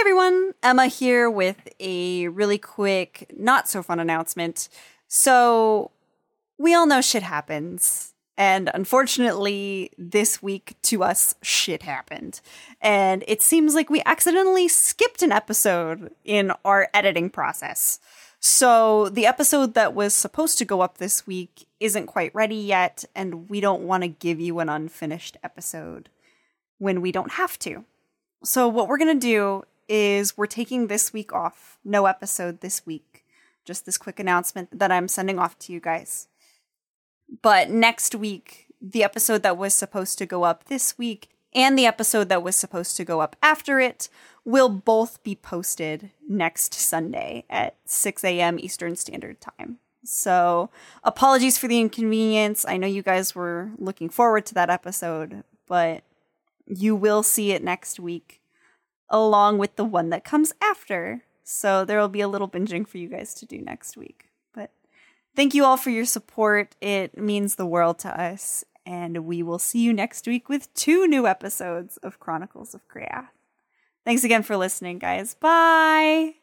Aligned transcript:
everyone, 0.00 0.54
Emma 0.62 0.86
here 0.86 1.28
with 1.28 1.68
a 1.78 2.26
really 2.28 2.56
quick, 2.56 3.30
not 3.36 3.68
so 3.68 3.82
fun 3.82 4.00
announcement. 4.00 4.70
So, 5.08 5.90
we 6.56 6.72
all 6.72 6.86
know 6.86 7.02
shit 7.02 7.22
happens. 7.22 8.14
And 8.38 8.70
unfortunately, 8.72 9.90
this 9.98 10.42
week 10.42 10.76
to 10.84 11.04
us, 11.04 11.34
shit 11.42 11.82
happened. 11.82 12.40
And 12.80 13.22
it 13.28 13.42
seems 13.42 13.74
like 13.74 13.90
we 13.90 14.00
accidentally 14.06 14.68
skipped 14.68 15.22
an 15.22 15.32
episode 15.32 16.14
in 16.24 16.52
our 16.64 16.88
editing 16.94 17.28
process. 17.28 18.00
So, 18.38 19.10
the 19.10 19.26
episode 19.26 19.74
that 19.74 19.94
was 19.94 20.14
supposed 20.14 20.56
to 20.58 20.64
go 20.64 20.80
up 20.80 20.96
this 20.96 21.26
week 21.26 21.66
isn't 21.78 22.06
quite 22.06 22.34
ready 22.34 22.56
yet, 22.56 23.04
and 23.14 23.50
we 23.50 23.60
don't 23.60 23.82
want 23.82 24.02
to 24.04 24.08
give 24.08 24.40
you 24.40 24.60
an 24.60 24.70
unfinished 24.70 25.36
episode 25.44 26.08
when 26.78 27.02
we 27.02 27.12
don't 27.12 27.32
have 27.32 27.58
to. 27.58 27.84
So, 28.42 28.66
what 28.66 28.88
we're 28.88 28.96
going 28.96 29.20
to 29.20 29.26
do 29.26 29.64
is 29.90 30.38
we're 30.38 30.46
taking 30.46 30.86
this 30.86 31.12
week 31.12 31.32
off. 31.32 31.78
No 31.84 32.06
episode 32.06 32.60
this 32.60 32.86
week. 32.86 33.24
Just 33.64 33.84
this 33.84 33.98
quick 33.98 34.20
announcement 34.20 34.78
that 34.78 34.92
I'm 34.92 35.08
sending 35.08 35.38
off 35.38 35.58
to 35.60 35.72
you 35.72 35.80
guys. 35.80 36.28
But 37.42 37.70
next 37.70 38.14
week, 38.14 38.68
the 38.80 39.04
episode 39.04 39.42
that 39.42 39.58
was 39.58 39.74
supposed 39.74 40.16
to 40.18 40.26
go 40.26 40.44
up 40.44 40.64
this 40.64 40.96
week 40.96 41.28
and 41.52 41.76
the 41.76 41.86
episode 41.86 42.28
that 42.28 42.42
was 42.42 42.56
supposed 42.56 42.96
to 42.96 43.04
go 43.04 43.20
up 43.20 43.36
after 43.42 43.80
it 43.80 44.08
will 44.44 44.68
both 44.68 45.22
be 45.22 45.34
posted 45.34 46.10
next 46.28 46.72
Sunday 46.72 47.44
at 47.50 47.76
6 47.84 48.24
a.m. 48.24 48.58
Eastern 48.58 48.96
Standard 48.96 49.40
Time. 49.40 49.78
So, 50.04 50.70
apologies 51.04 51.58
for 51.58 51.68
the 51.68 51.78
inconvenience. 51.78 52.64
I 52.66 52.78
know 52.78 52.86
you 52.86 53.02
guys 53.02 53.34
were 53.34 53.72
looking 53.76 54.08
forward 54.08 54.46
to 54.46 54.54
that 54.54 54.70
episode, 54.70 55.44
but 55.66 56.04
you 56.66 56.96
will 56.96 57.22
see 57.22 57.52
it 57.52 57.62
next 57.62 58.00
week 58.00 58.39
along 59.10 59.58
with 59.58 59.76
the 59.76 59.84
one 59.84 60.10
that 60.10 60.24
comes 60.24 60.52
after. 60.62 61.22
So, 61.42 61.84
there 61.84 61.98
will 61.98 62.08
be 62.08 62.20
a 62.20 62.28
little 62.28 62.48
binging 62.48 62.86
for 62.86 62.98
you 62.98 63.08
guys 63.08 63.34
to 63.34 63.46
do 63.46 63.60
next 63.60 63.96
week. 63.96 64.26
But 64.54 64.70
thank 65.34 65.54
you 65.54 65.64
all 65.64 65.76
for 65.76 65.90
your 65.90 66.04
support. 66.04 66.76
It 66.80 67.18
means 67.18 67.56
the 67.56 67.66
world 67.66 67.98
to 68.00 68.20
us. 68.20 68.64
And 68.86 69.24
we 69.26 69.42
will 69.42 69.58
see 69.58 69.80
you 69.80 69.92
next 69.92 70.26
week 70.26 70.48
with 70.48 70.72
two 70.74 71.06
new 71.06 71.26
episodes 71.26 71.96
of 71.98 72.18
Chronicles 72.18 72.74
of 72.74 72.86
Chreathe. 72.88 73.28
Thanks 74.04 74.24
again 74.24 74.42
for 74.42 74.56
listening, 74.56 74.98
guys. 74.98 75.34
Bye. 75.34 76.39